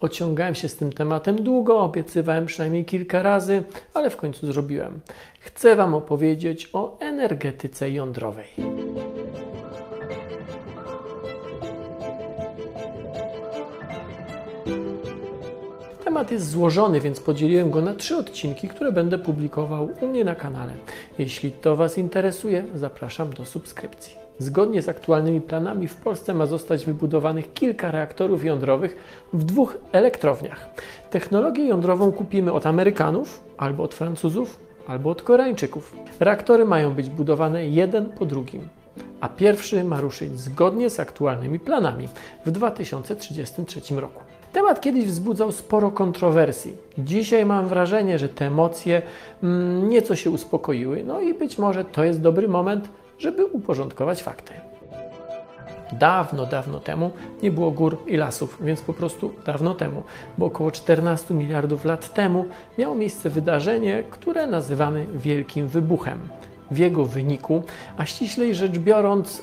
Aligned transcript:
Ociągałem 0.00 0.54
się 0.54 0.68
z 0.68 0.76
tym 0.76 0.92
tematem 0.92 1.42
długo, 1.42 1.80
obiecywałem 1.80 2.46
przynajmniej 2.46 2.84
kilka 2.84 3.22
razy, 3.22 3.62
ale 3.94 4.10
w 4.10 4.16
końcu 4.16 4.52
zrobiłem. 4.52 5.00
Chcę 5.40 5.76
Wam 5.76 5.94
opowiedzieć 5.94 6.70
o 6.72 6.98
energetyce 7.00 7.90
jądrowej. 7.90 8.46
Temat 16.04 16.30
jest 16.30 16.50
złożony, 16.50 17.00
więc 17.00 17.20
podzieliłem 17.20 17.70
go 17.70 17.82
na 17.82 17.94
trzy 17.94 18.16
odcinki, 18.16 18.68
które 18.68 18.92
będę 18.92 19.18
publikował 19.18 19.88
u 20.00 20.06
mnie 20.06 20.24
na 20.24 20.34
kanale. 20.34 20.72
Jeśli 21.18 21.52
to 21.52 21.76
Was 21.76 21.98
interesuje, 21.98 22.64
zapraszam 22.74 23.32
do 23.32 23.44
subskrypcji. 23.44 24.25
Zgodnie 24.38 24.82
z 24.82 24.88
aktualnymi 24.88 25.40
planami 25.40 25.88
w 25.88 25.96
Polsce 25.96 26.34
ma 26.34 26.46
zostać 26.46 26.84
wybudowanych 26.84 27.52
kilka 27.52 27.90
reaktorów 27.90 28.44
jądrowych 28.44 28.96
w 29.32 29.44
dwóch 29.44 29.78
elektrowniach. 29.92 30.68
Technologię 31.10 31.66
jądrową 31.66 32.12
kupimy 32.12 32.52
od 32.52 32.66
Amerykanów, 32.66 33.44
albo 33.56 33.82
od 33.82 33.94
Francuzów, 33.94 34.58
albo 34.86 35.10
od 35.10 35.22
Koreańczyków. 35.22 35.96
Reaktory 36.20 36.64
mają 36.64 36.94
być 36.94 37.10
budowane 37.10 37.66
jeden 37.66 38.06
po 38.06 38.26
drugim, 38.26 38.68
a 39.20 39.28
pierwszy 39.28 39.84
ma 39.84 40.00
ruszyć 40.00 40.40
zgodnie 40.40 40.90
z 40.90 41.00
aktualnymi 41.00 41.58
planami 41.58 42.08
w 42.46 42.50
2033 42.50 43.94
roku. 44.00 44.20
Temat 44.52 44.80
kiedyś 44.80 45.04
wzbudzał 45.04 45.52
sporo 45.52 45.90
kontrowersji. 45.90 46.76
Dzisiaj 46.98 47.46
mam 47.46 47.68
wrażenie, 47.68 48.18
że 48.18 48.28
te 48.28 48.46
emocje 48.46 49.02
mm, 49.42 49.88
nieco 49.88 50.16
się 50.16 50.30
uspokoiły, 50.30 51.04
no 51.06 51.20
i 51.20 51.34
być 51.34 51.58
może 51.58 51.84
to 51.84 52.04
jest 52.04 52.20
dobry 52.20 52.48
moment, 52.48 52.88
żeby 53.18 53.46
uporządkować 53.46 54.22
fakty. 54.22 54.52
Dawno, 55.92 56.46
dawno 56.46 56.80
temu 56.80 57.10
nie 57.42 57.50
było 57.50 57.70
gór 57.70 57.98
i 58.06 58.16
lasów, 58.16 58.58
więc 58.60 58.80
po 58.80 58.92
prostu 58.92 59.32
dawno 59.46 59.74
temu, 59.74 60.02
bo 60.38 60.46
około 60.46 60.70
14 60.70 61.34
miliardów 61.34 61.84
lat 61.84 62.14
temu 62.14 62.44
miało 62.78 62.94
miejsce 62.94 63.30
wydarzenie, 63.30 64.04
które 64.10 64.46
nazywamy 64.46 65.06
Wielkim 65.14 65.68
Wybuchem. 65.68 66.18
W 66.70 66.78
jego 66.78 67.04
wyniku, 67.04 67.62
a 67.96 68.06
ściślej 68.06 68.54
rzecz 68.54 68.78
biorąc, 68.78 69.42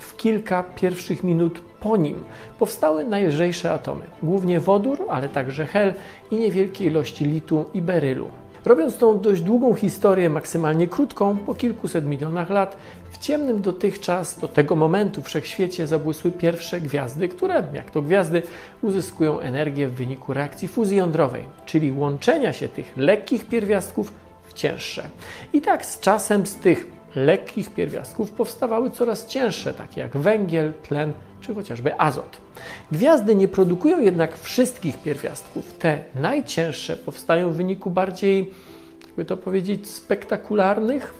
w 0.00 0.16
kilka 0.16 0.62
pierwszych 0.62 1.24
minut 1.24 1.60
po 1.80 1.96
nim 1.96 2.24
powstały 2.58 3.04
najlżejsze 3.04 3.72
atomy, 3.72 4.04
głównie 4.22 4.60
wodór, 4.60 5.06
ale 5.10 5.28
także 5.28 5.66
hel 5.66 5.94
i 6.30 6.36
niewielkie 6.36 6.84
ilości 6.84 7.24
litu 7.24 7.64
i 7.74 7.82
berylu. 7.82 8.30
Robiąc 8.64 8.96
tą 8.96 9.20
dość 9.20 9.42
długą 9.42 9.74
historię 9.74 10.30
maksymalnie 10.30 10.88
krótką, 10.88 11.36
po 11.36 11.54
kilkuset 11.54 12.06
milionach 12.06 12.50
lat, 12.50 12.76
w 13.10 13.18
ciemnym 13.18 13.62
dotychczas 13.62 14.38
do 14.38 14.48
tego 14.48 14.76
momentu 14.76 15.22
wszechświecie 15.22 15.86
zabłysły 15.86 16.30
pierwsze 16.30 16.80
gwiazdy, 16.80 17.28
które, 17.28 17.64
jak 17.72 17.90
to 17.90 18.02
gwiazdy, 18.02 18.42
uzyskują 18.82 19.40
energię 19.40 19.88
w 19.88 19.94
wyniku 19.94 20.34
reakcji 20.34 20.68
fuzji 20.68 20.96
jądrowej, 20.96 21.44
czyli 21.66 21.92
łączenia 21.92 22.52
się 22.52 22.68
tych 22.68 22.96
lekkich 22.96 23.46
pierwiastków 23.48 24.12
w 24.44 24.52
cięższe. 24.52 25.02
I 25.52 25.60
tak 25.60 25.86
z 25.86 26.00
czasem 26.00 26.46
z 26.46 26.54
tych 26.54 26.99
lekkich 27.14 27.74
pierwiastków 27.74 28.30
powstawały 28.30 28.90
coraz 28.90 29.26
cięższe, 29.26 29.74
takie 29.74 30.00
jak 30.00 30.16
węgiel, 30.16 30.72
tlen 30.82 31.12
czy 31.40 31.54
chociażby 31.54 32.00
azot. 32.00 32.36
Gwiazdy 32.92 33.34
nie 33.34 33.48
produkują 33.48 34.00
jednak 34.00 34.38
wszystkich 34.38 35.02
pierwiastków. 35.02 35.72
Te 35.78 36.04
najcięższe 36.14 36.96
powstają 36.96 37.50
w 37.50 37.56
wyniku 37.56 37.90
bardziej, 37.90 38.50
jakby 39.06 39.24
to 39.24 39.36
powiedzieć, 39.36 39.88
spektakularnych 39.88 41.14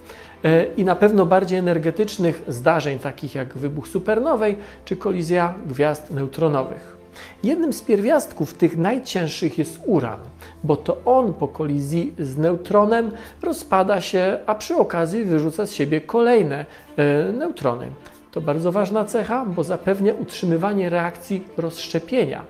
e, 0.45 0.65
i 0.65 0.85
na 0.85 0.97
pewno 0.97 1.27
bardziej 1.27 1.59
energetycznych 1.59 2.43
zdarzeń, 2.49 2.99
takich 2.99 3.35
jak 3.35 3.59
wybuch 3.59 3.89
supernowej 3.89 4.57
czy 4.85 4.97
kolizja 4.97 5.55
gwiazd 5.67 6.11
neutronowych. 6.11 7.00
Jednym 7.43 7.73
z 7.73 7.83
pierwiastków 7.83 8.55
tych 8.55 8.77
najcięższych 8.77 9.59
jest 9.59 9.81
uran, 9.87 10.19
bo 10.65 10.77
to 10.77 10.97
on 11.05 11.35
po 11.35 11.49
kolizji 11.49 12.15
z 12.19 12.37
neutronem 12.37 13.11
rozpada 13.43 14.01
się, 14.01 14.39
a 14.47 14.55
przy 14.55 14.77
okazji 14.77 15.25
wyrzuca 15.25 15.67
z 15.67 15.73
siebie 15.73 16.01
kolejne 16.01 16.67
e, 16.97 17.33
neutrony. 17.33 17.89
To 18.33 18.41
bardzo 18.41 18.73
ważna 18.73 19.05
cecha, 19.05 19.45
bo 19.47 19.65
zapewnia 19.65 20.15
utrzymywanie 20.15 20.91
reakcji 20.91 21.45
rozszczepienia. 21.57 22.45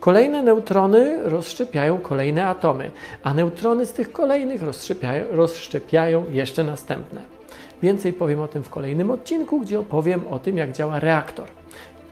Kolejne 0.00 0.42
neutrony 0.42 1.22
rozszczepiają 1.22 1.98
kolejne 1.98 2.46
atomy, 2.46 2.90
a 3.22 3.34
neutrony 3.34 3.86
z 3.86 3.92
tych 3.92 4.12
kolejnych 4.12 4.62
rozszczepiają, 4.62 5.24
rozszczepiają 5.30 6.24
jeszcze 6.30 6.64
następne. 6.64 7.22
Więcej 7.82 8.12
powiem 8.12 8.40
o 8.40 8.48
tym 8.48 8.62
w 8.62 8.70
kolejnym 8.70 9.10
odcinku, 9.10 9.60
gdzie 9.60 9.80
opowiem 9.80 10.26
o 10.26 10.38
tym, 10.38 10.56
jak 10.56 10.72
działa 10.72 11.00
reaktor. 11.00 11.46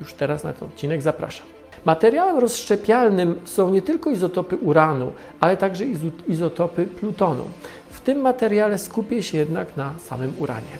Już 0.00 0.14
teraz 0.14 0.44
na 0.44 0.52
ten 0.52 0.68
odcinek 0.68 1.02
zapraszam. 1.02 1.55
Materiałem 1.86 2.38
rozszczepialnym 2.38 3.40
są 3.44 3.70
nie 3.70 3.82
tylko 3.82 4.10
izotopy 4.10 4.56
uranu, 4.56 5.12
ale 5.40 5.56
także 5.56 5.84
izotopy 6.28 6.86
plutonu. 6.86 7.44
W 7.90 8.00
tym 8.00 8.18
materiale 8.20 8.78
skupię 8.78 9.22
się 9.22 9.38
jednak 9.38 9.76
na 9.76 9.94
samym 9.98 10.32
uranie. 10.38 10.78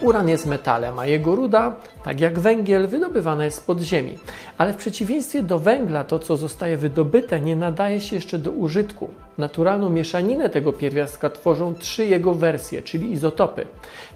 Uran 0.00 0.28
jest 0.28 0.46
metalem, 0.46 0.98
a 0.98 1.06
jego 1.06 1.36
ruda, 1.36 1.76
tak 2.04 2.20
jak 2.20 2.38
węgiel, 2.38 2.88
wydobywana 2.88 3.44
jest 3.44 3.56
z 3.56 3.60
podziemi. 3.60 4.18
Ale 4.58 4.72
w 4.72 4.76
przeciwieństwie 4.76 5.42
do 5.42 5.58
węgla, 5.58 6.04
to 6.04 6.18
co 6.18 6.36
zostaje 6.36 6.76
wydobyte, 6.76 7.40
nie 7.40 7.56
nadaje 7.56 8.00
się 8.00 8.16
jeszcze 8.16 8.38
do 8.38 8.50
użytku. 8.50 9.10
Naturalną 9.38 9.90
mieszaninę 9.90 10.50
tego 10.50 10.72
pierwiastka 10.72 11.30
tworzą 11.30 11.74
trzy 11.74 12.06
jego 12.06 12.34
wersje, 12.34 12.82
czyli 12.82 13.12
izotopy. 13.12 13.66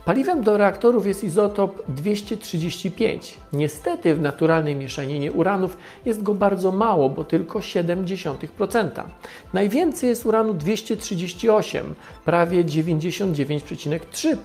Paliwem 0.04 0.42
do 0.42 0.56
reaktorów 0.56 1.06
jest 1.06 1.24
izotop 1.24 1.82
235. 1.88 3.38
Niestety 3.52 4.14
w 4.14 4.20
naturalnej 4.20 4.76
mieszaninie 4.76 5.32
uranów 5.32 5.76
jest 6.04 6.22
go 6.22 6.34
bardzo 6.34 6.72
mało, 6.72 7.08
bo 7.08 7.24
tylko 7.24 7.58
0,7%. 7.58 9.02
Najwięcej 9.52 10.08
jest 10.08 10.26
uranu 10.26 10.54
238, 10.54 11.94
prawie 12.24 12.64
99,3%. 12.64 14.36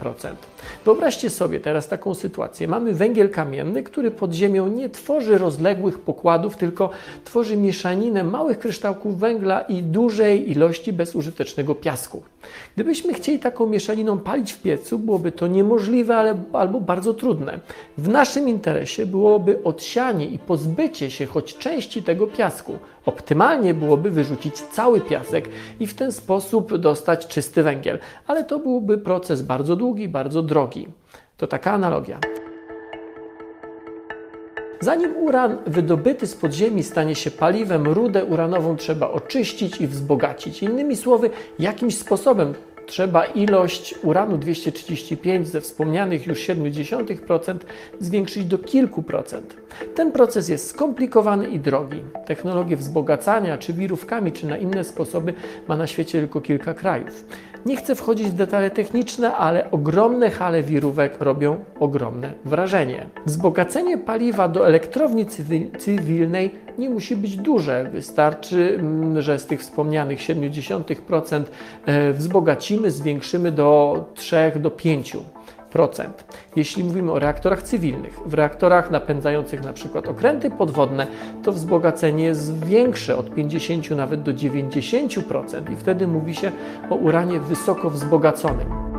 Wyobraźcie 0.86 1.30
sobie 1.30 1.60
teraz 1.60 1.88
taką 1.88 2.14
sytuację. 2.14 2.68
Mamy 2.68 2.94
węgiel 2.94 3.30
kamienny, 3.30 3.84
który 3.84 4.12
pod 4.12 4.34
ziemią 4.34 4.68
nie 4.68 4.90
tworzy 4.90 5.38
rozległych 5.38 6.00
pokładów, 6.00 6.58
tylko 6.58 6.90
tworzy 7.26 7.58
mieszaninę 7.58 8.24
małych 8.24 8.60
kryształków 8.60 9.20
węgla 9.20 9.62
i 9.62 9.84
dużej 9.84 10.52
ilości 10.52 10.61
bezużytecznego 10.94 11.76
piasku. 11.76 12.24
Gdybyśmy 12.76 13.14
chcieli 13.14 13.40
taką 13.40 13.68
mieszaniną 13.68 14.20
palić 14.20 14.54
w 14.54 14.62
piecu, 14.62 15.00
byłoby 15.00 15.32
to 15.32 15.48
niemożliwe 15.48 16.18
ale, 16.18 16.38
albo 16.54 16.82
bardzo 16.82 17.14
trudne. 17.14 17.60
W 17.98 18.10
naszym 18.10 18.50
interesie 18.50 19.06
byłoby 19.06 19.64
odsianie 19.64 20.26
i 20.26 20.40
pozbycie 20.40 21.12
się 21.12 21.26
choć 21.26 21.58
części 21.58 22.04
tego 22.04 22.28
piasku. 22.28 22.78
Optymalnie 23.06 23.74
byłoby 23.74 24.12
wyrzucić 24.12 24.62
cały 24.62 25.02
piasek 25.02 25.50
i 25.80 25.88
w 25.88 25.94
ten 25.94 26.12
sposób 26.12 26.78
dostać 26.78 27.28
czysty 27.28 27.64
węgiel, 27.64 28.00
ale 28.28 28.44
to 28.44 28.60
byłby 28.60 28.98
proces 28.98 29.42
bardzo 29.42 29.76
długi, 29.76 30.08
bardzo 30.08 30.42
drogi. 30.44 30.88
To 31.38 31.48
taka 31.48 31.72
analogia. 31.72 32.20
Zanim 34.82 35.18
uran 35.18 35.58
wydobyty 35.68 36.28
z 36.28 36.36
podziemi 36.36 36.84
stanie 36.84 37.16
się 37.16 37.32
paliwem, 37.32 37.88
rudę 37.88 38.26
uranową 38.26 38.78
trzeba 38.78 39.12
oczyścić 39.12 39.82
i 39.82 39.88
wzbogacić. 39.88 40.64
Innymi 40.64 40.98
słowy, 40.98 41.30
jakimś 41.60 41.98
sposobem 41.98 42.54
trzeba 42.86 43.26
ilość 43.26 43.96
uranu 44.04 44.38
235 44.38 45.48
ze 45.48 45.62
wspomnianych 45.62 46.28
już 46.28 46.48
0,7% 46.48 47.56
zwiększyć 48.00 48.46
do 48.46 48.58
kilku 48.58 49.04
procent. 49.04 49.56
Ten 49.96 50.12
proces 50.12 50.50
jest 50.50 50.70
skomplikowany 50.70 51.48
i 51.48 51.60
drogi. 51.60 52.04
Technologie 52.26 52.78
wzbogacania, 52.78 53.58
czy 53.58 53.74
wirówkami, 53.74 54.32
czy 54.32 54.48
na 54.48 54.58
inne 54.58 54.84
sposoby 54.84 55.34
ma 55.68 55.78
na 55.78 55.88
świecie 55.88 56.20
tylko 56.20 56.42
kilka 56.42 56.74
krajów. 56.74 57.26
Nie 57.66 57.76
chcę 57.76 57.96
wchodzić 57.96 58.28
w 58.28 58.34
detale 58.34 58.72
techniczne, 58.72 59.36
ale 59.36 59.72
ogromne 59.72 60.30
hale 60.30 60.64
wirówek 60.64 61.22
robią 61.22 61.64
ogromne 61.80 62.34
wrażenie. 62.46 63.06
Wzbogacenie 63.26 63.98
paliwa 63.98 64.48
do 64.48 64.68
elektrowni 64.68 65.26
cywilnej 65.80 66.52
nie 66.78 66.90
musi 66.90 67.16
być 67.16 67.38
duże. 67.38 67.90
Wystarczy, 67.94 68.76
mm, 68.80 69.22
że 69.22 69.40
z 69.40 69.46
tych 69.46 69.62
wspomnianych 69.62 70.20
0,7% 70.20 71.44
e, 71.86 72.14
wzbogacimy, 72.14 72.92
zwiększymy 72.92 73.52
do 73.52 74.06
3 74.16 74.36
do 74.56 74.70
5%. 74.70 75.24
Jeśli 76.56 76.84
mówimy 76.84 77.12
o 77.12 77.20
reaktorach 77.20 77.64
cywilnych, 77.64 78.20
w 78.26 78.34
reaktorach 78.34 78.92
napędzających 78.92 79.64
na 79.64 79.74
przykład 79.74 80.08
okręty 80.08 80.50
podwodne, 80.50 81.08
to 81.44 81.52
wzbogacenie 81.52 82.24
jest 82.24 82.66
większe 82.66 83.18
od 83.18 83.36
50 83.36 83.90
nawet 83.90 84.24
do 84.24 84.34
90% 84.34 85.74
i 85.74 85.76
wtedy 85.76 86.08
mówi 86.08 86.36
się 86.36 86.52
o 86.90 86.96
uranie 86.96 87.40
wysoko 87.40 87.90
wzbogaconym. 87.90 88.92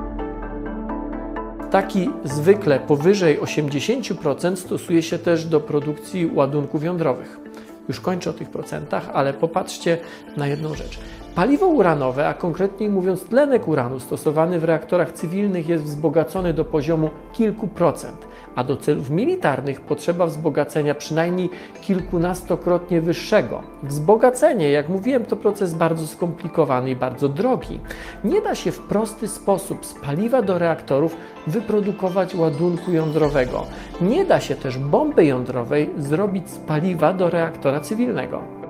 Taki 1.73 2.11
zwykle 2.25 2.81
powyżej 2.81 3.41
80% 3.41 4.57
stosuje 4.57 5.03
się 5.03 5.19
też 5.19 5.45
do 5.45 5.61
produkcji 5.61 6.31
ładunków 6.35 6.85
jądrowych. 6.85 7.39
Już 7.89 8.01
kończę 8.01 8.31
o 8.31 8.33
tych 8.33 8.51
procentach, 8.51 9.11
ale 9.13 9.33
popatrzcie 9.33 9.99
na 10.37 10.47
jedną 10.47 10.75
rzecz. 10.75 10.99
Paliwo 11.35 11.67
uranowe, 11.67 12.29
a 12.29 12.35
konkretniej 12.35 12.91
mówiąc 12.91 13.25
tlenek 13.25 13.69
uranu 13.69 14.01
stosowany 14.01 14.61
w 14.61 14.65
reaktorach 14.65 15.13
cywilnych 15.13 15.69
jest 15.69 15.85
wzbogacony 15.85 16.55
do 16.55 16.65
poziomu 16.65 17.11
kilku 17.33 17.69
procent, 17.69 18.27
a 18.55 18.65
do 18.65 18.77
celów 18.77 19.11
militarnych 19.11 19.81
potrzeba 19.81 20.27
wzbogacenia 20.27 20.95
przynajmniej 20.95 21.51
kilkunastokrotnie 21.81 23.01
wyższego. 23.01 23.63
Wzbogacenie, 23.83 24.71
jak 24.71 24.89
mówiłem, 24.89 25.25
to 25.25 25.37
proces 25.37 25.75
bardzo 25.75 26.07
skomplikowany 26.07 26.91
i 26.91 26.97
bardzo 26.97 27.29
drogi. 27.29 27.81
Nie 28.25 28.41
da 28.41 28.55
się 28.55 28.73
w 28.73 28.81
prosty 28.81 29.29
sposób 29.29 29.87
z 29.87 29.95
paliwa 29.95 30.43
do 30.43 30.59
reaktorów 30.59 31.17
wyprodukować 31.47 32.35
ładunku 32.35 32.93
jądrowego. 32.93 33.67
Nie 34.01 34.25
da 34.25 34.41
się 34.41 34.57
też 34.57 34.79
bomby 34.79 35.25
jądrowej 35.25 35.91
zrobić 35.99 36.51
z 36.51 36.59
paliwa 36.59 37.13
do 37.13 37.31
reaktora 37.31 37.81
cywilnego. 37.81 38.62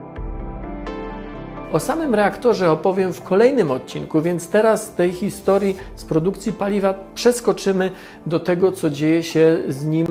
O 1.73 1.81
samym 1.81 2.15
reaktorze 2.15 2.71
opowiem 2.71 3.13
w 3.13 3.23
kolejnym 3.23 3.71
odcinku, 3.71 4.23
więc 4.23 4.49
teraz 4.49 4.87
z 4.87 4.95
tej 4.95 5.13
historii 5.13 5.77
z 5.97 6.05
produkcji 6.05 6.53
paliwa 6.53 6.95
przeskoczymy 7.15 7.91
do 8.27 8.41
tego, 8.41 8.73
co 8.73 8.91
dzieje 8.91 9.23
się 9.23 9.59
z 9.69 9.85
nim 9.85 10.07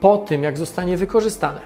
po 0.00 0.18
tym, 0.18 0.42
jak 0.42 0.58
zostanie 0.58 0.96
wykorzystane. 0.96 1.60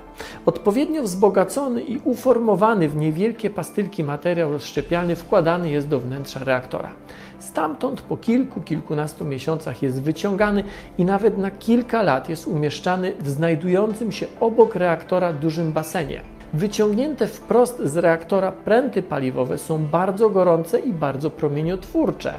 Odpowiednio 0.46 1.02
wzbogacony 1.02 1.82
i 1.82 2.00
uformowany 2.04 2.88
w 2.88 2.96
niewielkie 2.96 3.50
pastylki 3.50 4.04
materiał 4.04 4.52
rozszczepialny 4.52 5.16
wkładany 5.16 5.70
jest 5.70 5.88
do 5.88 6.00
wnętrza 6.00 6.44
reaktora. 6.44 6.90
Stamtąd 7.38 8.00
po 8.00 8.16
kilku, 8.16 8.60
kilkunastu 8.60 9.24
miesiącach 9.24 9.82
jest 9.82 10.02
wyciągany 10.02 10.64
i 10.98 11.04
nawet 11.04 11.38
na 11.38 11.50
kilka 11.50 12.02
lat 12.02 12.28
jest 12.28 12.46
umieszczany 12.46 13.12
w 13.20 13.28
znajdującym 13.28 14.12
się 14.12 14.26
obok 14.40 14.74
reaktora 14.74 15.32
dużym 15.32 15.72
basenie. 15.72 16.33
Wyciągnięte 16.54 17.26
wprost 17.26 17.82
z 17.84 17.96
reaktora 17.96 18.52
pręty 18.52 19.02
paliwowe 19.02 19.58
są 19.58 19.86
bardzo 19.86 20.30
gorące 20.30 20.80
i 20.80 20.92
bardzo 20.92 21.30
promieniotwórcze. 21.30 22.34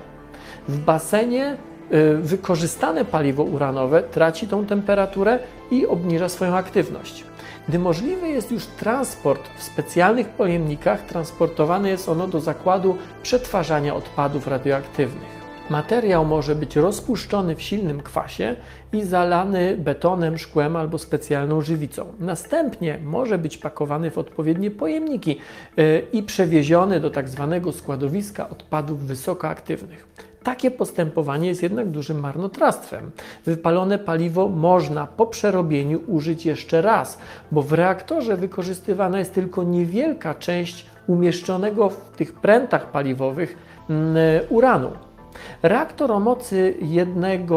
W 0.68 0.80
basenie 0.80 1.58
y, 1.94 2.18
wykorzystane 2.18 3.06
paliwo 3.06 3.44
uranowe 3.44 4.04
traci 4.04 4.48
tą 4.48 4.66
temperaturę 4.66 5.40
i 5.72 5.88
obniża 5.88 6.30
swoją 6.30 6.56
aktywność. 6.56 7.24
Gdy 7.70 7.80
możliwy 7.80 8.30
jest 8.30 8.52
już 8.52 8.66
transport 8.66 9.50
w 9.58 9.64
specjalnych 9.64 10.30
pojemnikach, 10.30 11.06
transportowane 11.06 11.90
jest 11.90 12.10
ono 12.10 12.28
do 12.28 12.40
zakładu 12.40 12.98
przetwarzania 13.24 13.96
odpadów 13.96 14.48
radioaktywnych. 14.48 15.45
Materiał 15.70 16.26
może 16.26 16.56
być 16.56 16.76
rozpuszczony 16.76 17.56
w 17.56 17.62
silnym 17.62 18.02
kwasie 18.02 18.56
i 18.94 19.04
zalany 19.04 19.78
betonem, 19.78 20.38
szkłem 20.38 20.76
albo 20.76 20.98
specjalną 20.98 21.62
żywicą. 21.62 22.06
Następnie 22.20 23.00
może 23.04 23.38
być 23.38 23.58
pakowany 23.58 24.12
w 24.12 24.18
odpowiednie 24.18 24.72
pojemniki 24.72 25.38
y, 25.80 26.08
i 26.14 26.24
przewieziony 26.24 27.00
do 27.00 27.10
tak 27.10 27.30
zwanego 27.30 27.72
składowiska 27.72 28.50
odpadów 28.50 29.00
wysokoaktywnych. 29.00 30.08
Takie 30.44 30.72
postępowanie 30.72 31.48
jest 31.48 31.64
jednak 31.64 31.90
dużym 31.90 32.20
marnotrawstwem. 32.20 33.12
Wypalone 33.46 34.00
paliwo 34.00 34.50
można 34.50 35.08
po 35.08 35.28
przerobieniu 35.28 36.02
użyć 36.08 36.46
jeszcze 36.46 36.82
raz, 36.82 37.20
bo 37.52 37.62
w 37.62 37.74
reaktorze 37.74 38.38
wykorzystywana 38.38 39.20
jest 39.20 39.34
tylko 39.34 39.64
niewielka 39.64 40.36
część 40.36 40.86
umieszczonego 41.08 41.90
w 41.90 42.12
tych 42.18 42.34
prętach 42.34 42.92
paliwowych 42.92 43.58
mm, 43.90 44.18
uranu. 44.50 44.92
Reaktor 45.64 46.12
o 46.12 46.20
mocy 46.20 46.78
1 46.82 47.48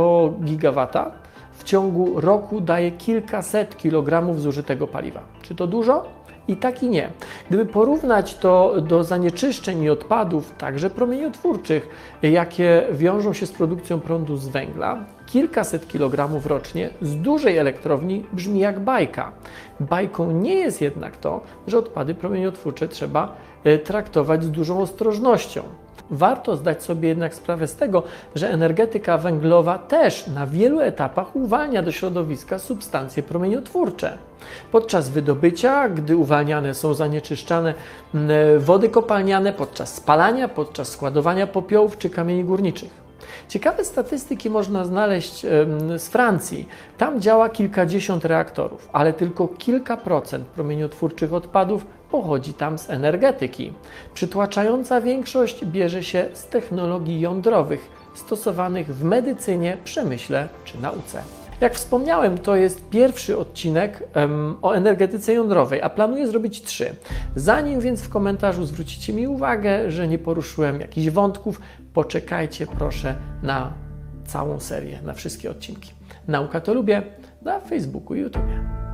gigawata 0.45 1.11
w 1.53 1.65
ciągu 1.65 2.21
roku 2.21 2.61
daje 2.61 2.91
kilkaset 2.91 3.77
kilogramów 3.77 4.41
zużytego 4.41 4.87
paliwa. 4.87 5.21
Czy 5.43 5.55
to 5.55 5.67
dużo? 5.67 6.19
I 6.49 6.57
tak 6.57 6.83
i 6.83 6.89
nie. 6.89 7.11
Gdyby 7.49 7.67
porównać 7.67 8.35
to 8.35 8.81
do 8.81 9.05
zanieczyszczeń 9.05 9.83
i 9.83 9.91
odpadów, 9.91 10.55
także 10.59 10.91
promieniotwórczych, 10.91 11.89
jakie 12.23 12.87
wiążą 12.93 13.33
się 13.33 13.47
z 13.47 13.53
produkcją 13.53 14.01
prądu 14.01 14.37
z 14.37 14.49
węgla, 14.49 15.05
kilkaset 15.27 15.89
kilogramów 15.89 16.47
rocznie 16.47 16.91
z 17.03 17.17
dużej 17.17 17.59
elektrowni 17.59 18.25
brzmi 18.33 18.61
jak 18.61 18.81
bajka. 18.81 19.33
Bajką 19.81 20.31
nie 20.31 20.55
jest 20.55 20.81
jednak 20.81 21.17
to, 21.17 21.41
że 21.67 21.79
odpady 21.79 22.15
promieniotwórcze 22.15 22.89
trzeba 22.89 23.37
e, 23.65 23.79
traktować 23.79 24.45
z 24.45 24.51
dużą 24.51 24.81
ostrożnością. 24.81 25.63
Warto 26.11 26.57
zdać 26.57 26.83
sobie 26.83 27.09
jednak 27.09 27.35
sprawę 27.35 27.69
z 27.69 27.77
tego, 27.77 28.03
że 28.35 28.51
energetyka 28.51 29.19
węglowa 29.19 29.79
też 29.79 30.27
na 30.27 30.47
wielu 30.47 30.81
etapach 30.81 31.37
uwalnia 31.37 31.83
do 31.83 31.93
środowiska 31.93 32.59
substancje 32.59 33.23
promieniotwórcze. 33.23 34.19
Podczas 34.73 35.09
wydobycia, 35.09 35.89
gdy 35.89 36.17
uwalniane 36.17 36.75
są 36.75 36.95
zanieczyszczane 36.95 37.75
wody 38.59 38.89
kopalniane, 38.89 39.53
podczas 39.53 39.95
spalania, 39.95 40.49
podczas 40.49 40.89
składowania 40.89 41.47
popiołów 41.47 41.99
czy 41.99 42.11
kamieni 42.11 42.45
górniczych. 42.45 43.09
Ciekawe 43.49 43.85
statystyki 43.85 44.51
można 44.51 44.85
znaleźć 44.85 45.41
z 45.97 46.09
Francji. 46.09 46.69
Tam 46.99 47.21
działa 47.21 47.49
kilkadziesiąt 47.49 48.25
reaktorów, 48.25 48.89
ale 48.93 49.13
tylko 49.13 49.49
kilka 49.49 49.97
procent 49.97 50.47
promieniotwórczych 50.47 51.33
odpadów 51.33 51.87
pochodzi 52.11 52.55
tam 52.55 52.79
z 52.79 52.91
energetyki. 52.91 53.73
Przytłaczająca 54.15 55.01
większość 55.01 55.65
bierze 55.65 56.05
się 56.05 56.29
z 56.33 56.47
technologii 56.47 57.21
jądrowych 57.21 57.91
stosowanych 58.15 58.95
w 58.95 59.05
medycynie, 59.05 59.77
przemyśle 59.85 60.49
czy 60.65 60.81
nauce. 60.81 61.23
Jak 61.61 61.75
wspomniałem, 61.75 62.39
to 62.39 62.57
jest 62.57 62.89
pierwszy 62.89 63.39
odcinek 63.39 64.09
um, 64.17 64.57
o 64.63 64.73
energetyce 64.73 65.33
jądrowej, 65.33 65.83
a 65.83 65.91
planuję 65.91 66.29
zrobić 66.29 66.63
trzy. 66.63 66.97
Zanim 67.37 67.81
więc 67.81 68.03
w 68.03 68.09
komentarzu 68.09 68.67
zwrócicie 68.67 69.13
mi 69.13 69.29
uwagę, 69.29 69.91
że 69.91 70.09
nie 70.09 70.19
poruszyłem 70.19 70.81
jakichś 70.81 71.09
wątków, 71.11 71.61
poczekajcie 71.95 72.67
proszę 72.67 73.15
na 73.43 73.73
całą 74.27 74.61
serię, 74.61 74.99
na 75.03 75.15
wszystkie 75.15 75.51
odcinki. 75.51 75.93
Nauka 76.29 76.61
to 76.61 76.75
lubię 76.75 77.03
na 77.43 77.61
Facebooku 77.61 78.15
i 78.15 78.21
YouTube. 78.21 78.88